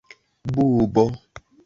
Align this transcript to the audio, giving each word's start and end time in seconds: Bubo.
Bubo. 0.53 1.03